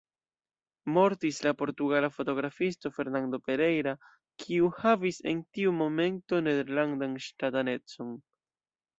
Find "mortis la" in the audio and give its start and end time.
0.93-1.51